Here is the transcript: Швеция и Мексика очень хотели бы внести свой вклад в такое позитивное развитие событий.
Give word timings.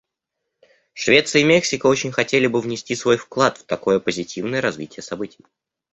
Швеция 0.95 1.41
и 1.43 1.45
Мексика 1.45 1.85
очень 1.85 2.11
хотели 2.11 2.47
бы 2.47 2.59
внести 2.59 2.95
свой 2.95 3.17
вклад 3.17 3.59
в 3.59 3.65
такое 3.65 3.99
позитивное 3.99 4.59
развитие 4.59 5.03
событий. 5.03 5.45